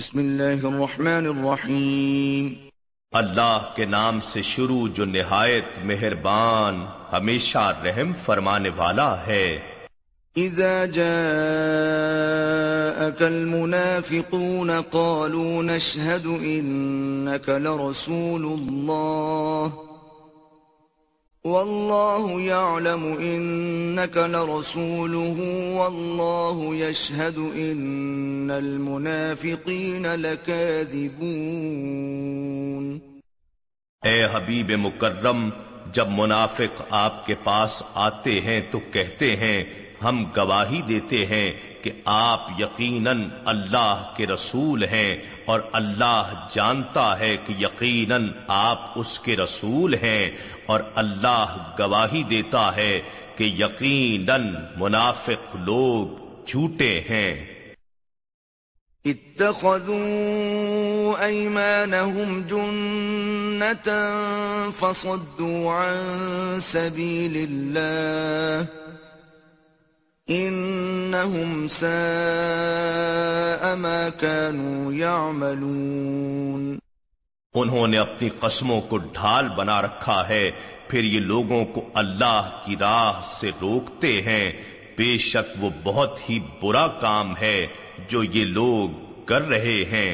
بسم 0.00 0.18
اللہ 0.18 0.62
الرحمن 0.64 1.26
الرحیم 1.28 2.46
اللہ 3.12 3.64
کے 3.76 3.86
نام 3.86 4.20
سے 4.24 4.42
شروع 4.50 4.84
جو 4.96 5.04
نہایت 5.06 5.72
مہربان 5.84 6.78
ہمیشہ 7.12 7.64
رحم 7.84 8.12
فرمانے 8.22 8.70
والا 8.76 9.08
ہے 9.26 9.42
اذا 10.36 10.70
جاءك 10.86 11.10
المنافقون 13.22 14.70
قالوا 14.90 15.62
نشهد 15.64 16.26
انك 16.26 17.48
لرسول 17.60 18.44
اللہ 18.48 19.89
والله 21.50 22.40
يعلم 22.40 23.04
إنك 23.22 24.16
لرسوله 24.16 25.38
والله 25.76 26.74
يشهد 26.76 27.38
إن 27.38 28.50
المنافقين 28.50 30.06
لكاذبون 30.16 31.70
اے 34.02 34.18
حبیب 34.26 34.70
مکرم 34.78 35.40
جب 35.92 36.08
منافق 36.10 36.82
آپ 36.90 37.16
کے 37.26 37.34
پاس 37.44 37.82
آتے 38.02 38.40
ہیں 38.40 38.60
تو 38.70 38.78
کہتے 38.90 39.28
ہیں 39.36 39.58
ہم 40.02 40.24
گواہی 40.36 40.80
دیتے 40.82 41.24
ہیں 41.26 41.50
کہ 41.82 41.90
آپ 42.04 42.46
یقیناً 42.58 43.22
اللہ 43.44 44.02
کے 44.16 44.26
رسول 44.26 44.84
ہیں 44.84 45.10
اور 45.44 45.60
اللہ 45.72 46.32
جانتا 46.54 47.08
ہے 47.18 47.36
کہ 47.46 47.54
یقیناً 47.58 48.28
آپ 48.48 48.98
اس 48.98 49.18
کے 49.18 49.36
رسول 49.36 49.94
ہیں 49.94 50.30
اور 50.66 50.80
اللہ 50.94 51.56
گواہی 51.78 52.22
دیتا 52.30 52.64
ہے 52.76 52.92
کہ 53.36 53.44
یقیناً 53.58 54.52
منافق 54.76 55.56
لوگ 55.66 56.46
جھوٹے 56.46 56.92
ہیں 57.08 57.34
اتخذوا 59.04 60.00
فصدوا 64.72 65.72
عن 65.72 66.60
سبيل 66.60 67.36
الله 67.38 68.79
انہم 70.30 71.66
ساء 71.70 73.76
ما 73.76 74.08
انہوں 77.54 77.86
نے 77.86 77.98
اپنی 77.98 78.28
قسموں 78.40 78.80
کو 78.80 78.98
ڈھال 78.98 79.48
بنا 79.56 79.82
رکھا 79.82 80.28
ہے 80.28 80.50
پھر 80.88 81.04
یہ 81.04 81.22
لوگوں 81.22 81.64
کو 81.64 81.90
اللہ 81.94 82.60
کی 82.66 82.76
راہ 82.80 83.20
سے 83.24 83.50
روکتے 83.60 84.22
ہیں 84.22 84.52
بے 84.98 85.16
شک 85.22 85.46
وہ 85.60 85.70
بہت 85.82 86.30
ہی 86.30 86.38
برا 86.62 86.88
کام 87.00 87.36
ہے 87.36 87.66
جو 88.08 88.22
یہ 88.22 88.44
لوگ 88.52 88.88
کر 89.24 89.48
رہے 89.48 89.84
ہیں 89.90 90.13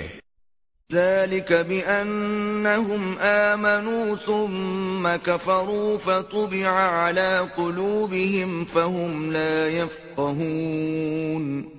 ذلك 0.91 1.53
بأنهم 1.53 3.19
آمنوا 3.19 4.17
ثم 4.17 5.17
كفروا 5.17 5.99
فطبع 5.99 6.67
على 6.69 7.49
قلوبهم 7.57 8.65
فهم 8.65 9.33
لا 9.33 9.69
يفقهون 9.69 11.65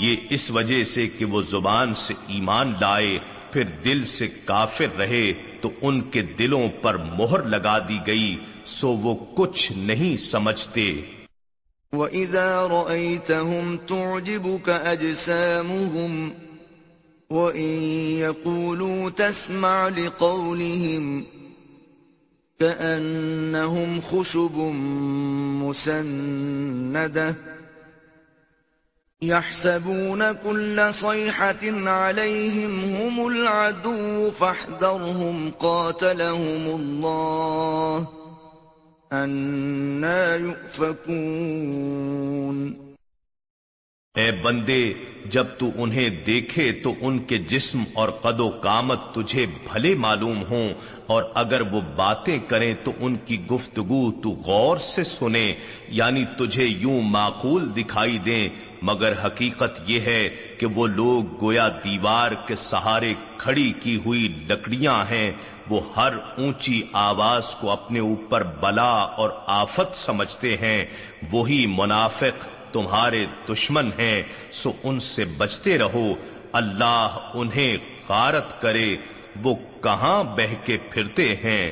یہ 0.00 0.16
اس 0.30 0.50
وجہ 0.50 0.82
سے 0.84 1.06
کہ 1.08 1.24
وہ 1.24 1.40
زبان 1.50 1.94
سے 1.94 2.14
ایمان 2.28 2.74
لائے 2.80 3.18
پھر 3.52 3.64
دل 3.84 4.04
سے 4.12 4.28
کافر 4.44 4.96
رہے 4.98 5.26
تو 5.62 5.68
ان 5.82 6.00
کے 6.10 6.22
دلوں 6.38 6.68
پر 6.82 6.94
مہر 7.18 7.40
لگا 7.48 7.78
دی 7.88 7.98
گئی 8.06 8.30
سو 8.74 8.88
وہ 8.98 9.14
کچھ 9.36 9.62
نہیں 9.82 10.16
سمجھتے 10.22 10.88
وَإِذَا 11.92 12.66
رَأَيْتَهُمْ 12.68 13.76
تُعْجِبُكَ 13.86 14.68
أَجْسَامُهُمْ 14.86 16.43
وَإِن 17.34 17.82
يَقُولُوا 18.22 19.10
تَسْمَعْ 19.10 19.88
لِقَوْلِهِمْ 19.88 21.24
كَأَنَّهُمْ 22.60 24.00
خُشُبٌ 24.00 24.56
مُسَنَّدَةٌ 25.66 27.36
يَحْسَبُونَ 29.22 30.32
كُلَّ 30.32 30.94
صَيْحَةٍ 30.94 31.88
عَلَيْهِمْ 31.90 32.80
هُمُ 32.94 33.26
الْعَدُوُّ 33.28 34.30
فَاحْذَرْهُمْ 34.30 35.50
قَاتَلَهُمُ 35.50 36.66
اللَّهُ 36.80 38.08
أَنَّا 39.12 40.36
يُؤْفَكُونَ 40.36 41.14
اے 44.16 44.30
بندے 44.42 44.82
جب 45.30 45.46
تو 45.58 45.70
انہیں 45.76 46.08
دیکھے 46.26 46.70
تو 46.82 46.92
ان 47.00 47.18
کے 47.20 47.38
جسم 47.48 47.82
اور 47.94 48.08
قد 48.22 48.40
و 48.40 48.48
کامت 48.60 49.12
تجھے 49.14 49.46
بھلے 49.46 49.94
معلوم 49.94 50.42
ہوں 50.50 50.68
اور 51.06 51.22
اگر 51.34 51.60
وہ 51.72 51.80
باتیں 51.96 52.38
کریں 52.48 52.74
تو 52.84 52.92
ان 52.98 53.16
کی 53.24 53.40
گفتگو 53.50 54.00
تو 54.22 54.30
غور 54.46 54.76
سے 54.84 55.04
سنے 55.04 55.44
یعنی 55.92 56.24
تجھے 56.38 56.64
یوں 56.64 57.00
معقول 57.08 57.68
دکھائی 57.76 58.18
دیں 58.18 58.48
مگر 58.82 59.12
حقیقت 59.24 59.80
یہ 59.86 60.00
ہے 60.02 60.28
کہ 60.58 60.66
وہ 60.66 60.86
لوگ 60.86 61.34
گویا 61.40 61.68
دیوار 61.84 62.32
کے 62.46 62.56
سہارے 62.60 63.12
کھڑی 63.38 63.72
کی 63.80 63.98
ہوئی 64.06 64.26
لکڑیاں 64.48 65.02
ہیں 65.10 65.30
وہ 65.68 65.80
ہر 65.96 66.16
اونچی 66.38 66.82
آواز 67.00 67.54
کو 67.54 67.70
اپنے 67.70 68.00
اوپر 68.02 68.42
بلا 68.60 68.92
اور 69.16 69.30
آفت 69.54 69.96
سمجھتے 69.96 70.56
ہیں 70.56 70.84
وہی 71.32 71.64
منافق 71.68 72.46
تمہارے 72.74 73.24
دشمن 73.48 73.90
ہیں 73.98 74.22
سو 74.60 74.72
ان 74.84 75.00
سے 75.06 75.24
بچتے 75.36 75.78
رہو 75.78 76.06
اللہ 76.52 77.18
انہیں 77.34 77.76
غارت 78.08 78.60
کرے 78.62 78.86
وہ 79.44 79.54
کہاں 79.82 80.22
بہ 80.36 80.52
کے 80.64 80.76
پھرتے 80.90 81.34
ہیں 81.42 81.66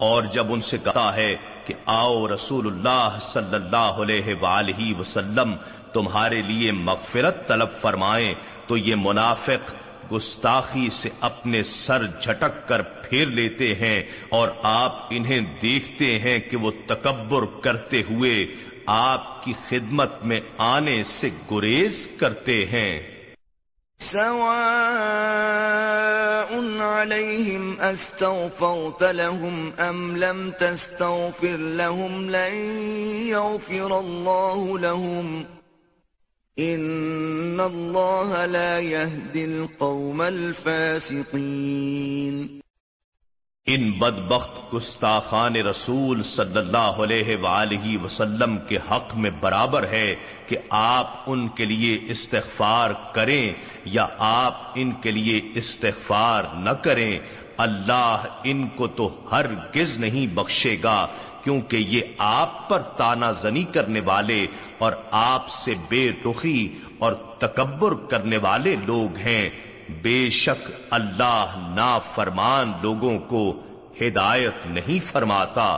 اور 0.02 0.22
جب 0.32 0.52
ان 0.52 0.60
سے 0.62 0.78
کہتا 0.78 1.14
ہے 1.16 1.34
کہ 1.66 1.74
آؤ 1.92 2.26
رسول 2.28 2.66
اللہ 2.66 3.18
صلی 3.22 3.54
اللہ 3.54 4.00
علیہ 4.00 4.34
وآلہ 4.40 4.92
وسلم 4.98 5.54
تمہارے 5.92 6.40
لیے 6.42 6.72
مغفرت 6.80 7.46
طلب 7.48 7.78
فرمائے 7.80 8.32
تو 8.66 8.76
یہ 8.78 8.94
منافق 8.98 9.72
گستاخی 10.12 10.88
سے 10.92 11.08
اپنے 11.20 11.62
سر 11.64 12.06
جھٹک 12.06 12.66
کر 12.68 12.82
پھیر 13.02 13.28
لیتے 13.32 13.74
ہیں 13.74 14.02
اور 14.30 14.48
آپ 14.64 15.06
انہیں 15.10 15.40
دیکھتے 15.62 16.18
ہیں 16.18 16.38
کہ 16.50 16.56
وہ 16.56 16.70
تکبر 16.86 17.46
کرتے 17.62 18.02
ہوئے 18.10 18.34
آپ 18.88 19.42
کی 19.44 19.52
خدمت 19.68 20.24
میں 20.24 20.40
آنے 20.66 21.02
سے 21.08 21.28
گریز 21.50 22.06
کرتے 22.18 22.64
ہیں 22.72 22.90
سواء 24.02 24.32
عليهم 26.78 27.80
استغفرت 27.80 29.02
لهم 29.02 29.72
أم 29.78 30.16
لم 30.16 30.50
تستغفر 30.50 31.56
لهم 31.56 32.30
لن 32.30 32.54
يغفر 33.28 34.00
الله 34.00 34.78
لهم 34.78 35.44
إن 36.58 37.60
الله 37.60 38.46
لا 38.46 38.78
يهدي 38.78 39.44
القوم 39.44 40.22
الفاسقين 40.22 41.42
ان 43.66 43.90
بد 43.98 44.16
گستاخان 44.72 45.56
رسول 45.56 46.22
صلی 46.26 46.58
اللہ 46.58 46.96
علیہ 47.02 47.36
وآلہ 47.38 47.96
وسلم 47.98 48.56
کے 48.68 48.78
حق 48.88 49.14
میں 49.16 49.30
برابر 49.40 49.86
ہے 49.88 50.14
کہ 50.48 50.56
آپ 50.70 51.14
ان 51.26 51.46
کے 51.50 51.64
لیے 51.66 51.98
استغفار 52.06 52.90
کریں 53.12 53.52
یا 53.88 54.06
آپ 54.20 54.72
ان 54.74 54.90
کے 55.02 55.10
لیے 55.10 55.40
استغفار 55.54 56.44
نہ 56.56 56.70
کریں 56.82 57.18
اللہ 57.58 58.26
ان 58.44 58.66
کو 58.76 58.86
تو 58.96 59.08
ہر 59.32 59.46
گز 59.76 59.98
نہیں 59.98 60.34
بخشے 60.34 60.76
گا 60.82 61.06
کیونکہ 61.42 61.76
یہ 61.88 62.22
آپ 62.24 62.68
پر 62.68 62.82
تانا 62.96 63.30
زنی 63.40 63.64
کرنے 63.72 64.00
والے 64.04 64.46
اور 64.78 64.92
آپ 65.20 65.48
سے 65.52 65.74
بے 65.88 66.08
رخی 66.26 66.68
اور 66.98 67.12
تکبر 67.38 67.94
کرنے 68.08 68.36
والے 68.40 68.74
لوگ 68.84 69.16
ہیں 69.18 69.48
بے 70.02 70.28
شک 70.32 70.70
اللہ 70.90 71.56
نافرمان 71.74 72.72
لوگوں 72.82 73.18
کو 73.28 73.42
ہدایت 74.00 74.66
نہیں 74.68 75.04
فرماتا 75.06 75.66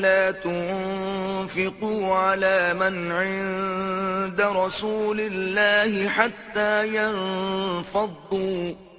لا 0.00 0.32
تنفقوا 0.32 2.16
على 2.16 2.74
من 2.74 3.12
عند 3.12 4.40
رسول 4.56 5.20
اللہ 5.20 6.08
حت 6.16 6.58
ينفضوا 6.86 8.89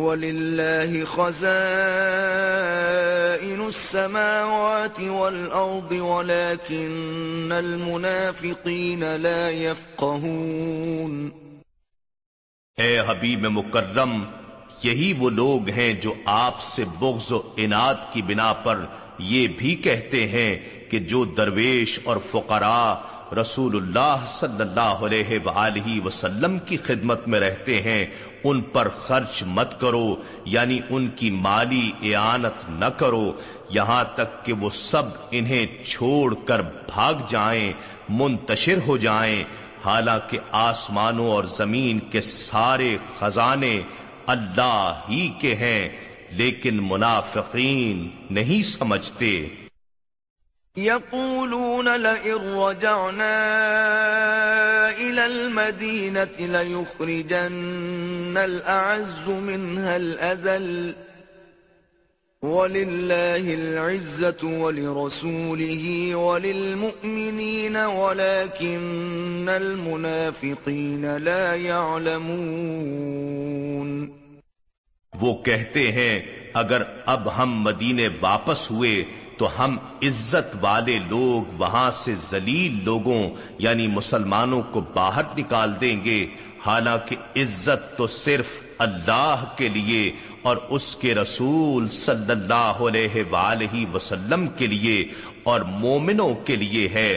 وَلِلَّهِ 0.00 1.04
خَزَائِنُ 1.04 1.56
السَّمَاوَاتِ 3.68 5.00
وَالْأَرْضِ 5.00 5.92
وَلَكِنَّ 5.92 7.52
الْمُنَافِقِينَ 7.52 9.16
لَا 9.16 9.50
يَفْقَهُونَ 9.50 11.32
اے 12.78 13.00
حبیب 13.02 13.46
مکرم 13.46 14.45
یہی 14.84 15.12
وہ 15.18 15.30
لوگ 15.32 15.68
ہیں 15.70 15.92
جو 16.02 16.12
آپ 16.28 16.62
سے 16.62 16.84
بغض 16.98 17.32
و 17.32 17.40
انعت 17.56 18.12
کی 18.12 18.22
بنا 18.24 18.52
پر 18.62 18.84
یہ 19.20 19.46
بھی 19.58 19.74
کہتے 19.82 20.26
ہیں 20.28 20.56
کہ 20.90 20.98
جو 21.06 21.24
درویش 21.36 21.98
اور 22.04 22.16
فقراء 22.22 22.94
رسول 23.34 23.76
اللہ 23.76 24.24
صلی 24.28 24.60
اللہ 24.60 25.04
علیہ 25.04 25.38
وآلہ 25.44 26.00
وسلم 26.04 26.58
کی 26.66 26.76
خدمت 26.78 27.26
میں 27.28 27.40
رہتے 27.40 27.80
ہیں 27.82 28.04
ان 28.44 28.60
پر 28.72 28.88
خرچ 28.98 29.42
مت 29.48 29.78
کرو 29.80 30.14
یعنی 30.46 30.78
ان 30.90 31.08
کی 31.16 31.30
مالی 31.40 31.90
اعانت 32.04 32.68
نہ 32.70 32.88
کرو 32.98 33.32
یہاں 33.70 34.02
تک 34.14 34.44
کہ 34.44 34.52
وہ 34.60 34.70
سب 34.72 35.08
انہیں 35.32 35.82
چھوڑ 35.84 36.34
کر 36.46 36.60
بھاگ 36.86 37.26
جائیں 37.28 37.72
منتشر 38.10 38.86
ہو 38.86 38.96
جائیں 38.98 39.44
حالانکہ 39.84 40.38
آسمانوں 40.60 41.26
اور 41.28 41.44
زمین 41.50 41.98
کے 42.10 42.20
سارے 42.22 42.96
خزانے 43.18 43.80
اللہ 44.26 45.00
ہی 45.08 45.28
کے 45.40 45.54
ہیں 45.54 45.88
لیکن 46.32 46.82
منافقین 46.82 48.08
نہیں 48.30 48.62
سمجھتے 48.68 49.30
يقولون 50.76 51.88
لئن 51.88 52.56
رجعنا 52.56 53.36
إلى 54.90 55.26
المدينة 55.26 56.36
ليخرجن 56.40 57.46
الأعز 58.36 59.28
منها 59.28 59.96
الأذل 59.96 60.94
ولله 62.42 63.54
العزة 63.54 64.58
ولرسوله 64.58 66.16
وللمؤمنين 66.16 67.76
ولكن 67.76 69.48
المنافقين 69.48 71.16
لا 71.16 71.54
يعلمون 71.56 73.36
وہ 75.20 75.34
کہتے 75.44 75.90
ہیں 75.92 76.18
اگر 76.54 76.82
اب 77.06 77.28
ہم 77.36 77.60
مدینے 77.62 78.08
واپس 78.20 78.70
ہوئے 78.70 79.02
تو 79.38 79.48
ہم 79.58 79.76
عزت 80.02 80.54
والے 80.60 80.98
لوگ 81.08 81.54
وہاں 81.58 81.90
سے 81.94 82.14
ذلیل 82.20 82.78
لوگوں 82.84 83.22
یعنی 83.60 83.86
مسلمانوں 83.90 84.60
کو 84.72 84.80
باہر 84.94 85.22
نکال 85.38 85.72
دیں 85.80 85.96
گے 86.04 86.24
حالانکہ 86.60 87.16
عزت 87.36 87.96
تو 87.96 88.06
صرف 88.12 88.60
اللہ 88.78 89.44
کے 89.56 89.68
لیے 89.70 90.10
اور 90.42 90.56
اس 90.70 90.94
کے 90.96 91.14
رسول 91.14 91.88
صلی 91.90 92.30
اللہ 92.30 92.82
علیہ 92.86 93.22
وآلہ 93.30 93.84
وسلم 93.94 94.46
کے 94.56 94.66
لیے 94.68 95.04
اور 95.44 95.60
مومنوں 95.76 96.32
کے 96.46 96.56
لیے 96.56 96.88
ہے 96.94 97.10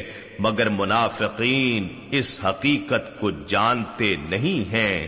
مگر 0.40 0.70
منافقین 0.74 1.88
اس 2.12 2.40
حقیقت 2.44 3.20
کو 3.20 3.32
جانتے 3.48 4.16
نہیں 4.30 4.72
ہیں 4.74 5.08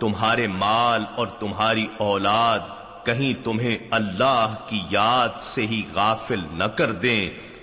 تمہارے 0.00 0.46
مال 0.46 1.04
اور 1.16 1.26
تمہاری 1.26 1.86
اولاد 1.98 2.68
کہیں 3.06 3.32
تمہیں 3.44 3.76
اللہ 3.90 4.54
کی 4.66 4.80
یاد 4.90 5.40
سے 5.42 5.66
ہی 5.66 5.82
غافل 5.94 6.40
نہ 6.52 6.64
کر 6.64 6.92
دیں 6.92 7.30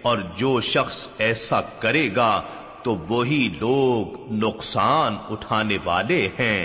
اور 0.01 0.17
جو 0.35 0.59
شخص 0.61 1.07
ایسا 1.17 1.61
کرے 1.79 2.09
گا 2.15 2.41
تو 2.83 2.95
وہی 2.95 3.47
لوگ 3.59 4.31
نقصان 4.33 5.15
اٹھانے 5.29 5.77
والے 5.83 6.27
ہیں 6.39 6.61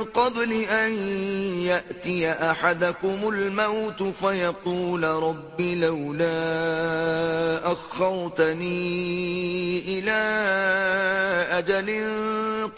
قبل 0.04 0.52
أن 0.52 0.92
يأتي 1.58 2.32
أحدكم 2.32 3.28
الموت 3.28 4.02
فيقول 4.02 5.04
رب 5.04 5.60
لولا 5.60 6.28
أخرتني 7.72 8.78
إلى 9.88 10.20
أجل 11.58 11.88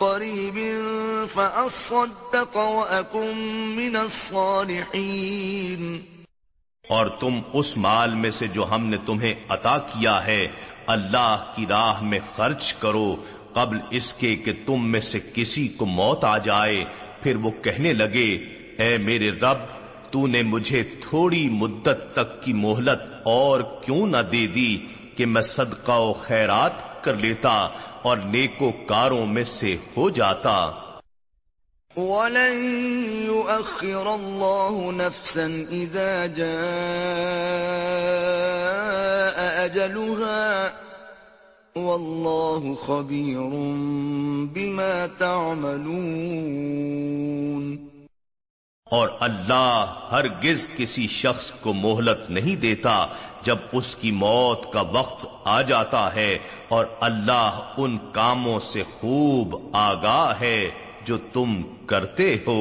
قريب 0.00 0.58
فأصدق 1.26 2.56
وأكن 2.56 3.36
من 3.76 3.96
الصالحين 3.98 5.82
اور 6.84 7.06
تم 7.20 7.34
اس 7.52 7.76
مال 7.78 8.14
میں 8.14 8.30
سے 8.30 8.46
جو 8.46 8.64
ہم 8.70 8.86
نے 8.86 8.96
تمہیں 9.06 9.34
عطا 9.48 9.76
کیا 9.88 10.14
ہے 10.26 10.46
اللہ 10.86 11.44
کی 11.56 11.66
راہ 11.66 12.02
میں 12.02 12.18
خرچ 12.36 12.72
کرو 12.74 13.08
قبل 13.54 13.78
اس 13.90 14.12
کے 14.12 14.34
کہ 14.36 14.52
تم 14.66 14.90
میں 14.92 15.00
سے 15.00 15.18
کسی 15.34 15.66
کو 15.68 15.86
موت 15.86 16.24
آ 16.24 16.36
جائے 16.38 16.84
پھر 17.22 17.36
وہ 17.36 17.50
کہنے 17.62 17.92
لگے 17.92 18.28
اے 18.78 18.96
میرے 18.98 19.30
رب 19.42 19.66
تو 20.10 20.26
نے 20.26 20.42
مجھے 20.42 20.82
تھوڑی 21.00 21.48
مدت 21.52 22.00
تک 22.14 22.42
کی 22.42 22.52
مہلت 22.52 23.02
اور 23.28 23.60
کیوں 23.82 24.06
نہ 24.06 24.22
دے 24.32 24.46
دی 24.46 24.70
کہ 25.16 25.26
میں 25.26 25.42
صدقہ 25.42 25.98
و 26.00 26.12
خیرات 26.12 27.02
کر 27.04 27.16
لیتا 27.16 27.52
اور 28.02 28.18
نیکو 28.26 28.70
کاروں 28.86 29.24
میں 29.26 29.44
سے 29.44 29.76
ہو 29.96 30.08
جاتا 30.10 30.54
اور 41.76 42.68
اللہ 49.20 49.98
ہرگز 50.12 50.66
کسی 50.76 51.06
شخص 51.08 51.50
کو 51.52 51.72
مہلت 51.72 52.30
نہیں 52.30 52.56
دیتا 52.56 52.94
جب 53.42 53.56
اس 53.72 53.94
کی 53.96 54.10
موت 54.10 54.72
کا 54.72 54.80
وقت 54.92 55.26
آ 55.44 55.60
جاتا 55.62 56.14
ہے 56.14 56.38
اور 56.68 56.86
اللہ 57.00 57.74
ان 57.76 57.96
کاموں 58.12 58.58
سے 58.60 58.82
خوب 58.90 59.56
آگاہ 59.72 60.40
ہے 60.40 60.70
جو 61.04 61.18
تم 61.32 61.60
کرتے 61.86 62.36
ہو 62.46 62.60